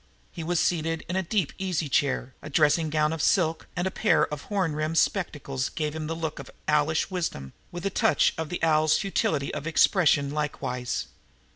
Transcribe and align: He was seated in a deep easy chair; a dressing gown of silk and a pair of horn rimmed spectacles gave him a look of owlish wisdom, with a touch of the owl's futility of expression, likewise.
He 0.31 0.43
was 0.43 0.59
seated 0.59 1.05
in 1.07 1.15
a 1.15 1.21
deep 1.21 1.53
easy 1.59 1.87
chair; 1.87 2.33
a 2.41 2.49
dressing 2.49 2.89
gown 2.89 3.13
of 3.13 3.21
silk 3.21 3.67
and 3.75 3.85
a 3.85 3.91
pair 3.91 4.25
of 4.33 4.41
horn 4.45 4.73
rimmed 4.75 4.97
spectacles 4.97 5.69
gave 5.69 5.95
him 5.95 6.09
a 6.09 6.13
look 6.15 6.39
of 6.39 6.49
owlish 6.67 7.11
wisdom, 7.11 7.53
with 7.71 7.85
a 7.85 7.91
touch 7.91 8.33
of 8.35 8.49
the 8.49 8.63
owl's 8.63 8.97
futility 8.97 9.53
of 9.53 9.67
expression, 9.67 10.31
likewise. 10.31 11.05